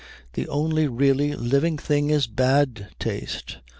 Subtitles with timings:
[0.33, 3.59] The only really living thing is bad taste.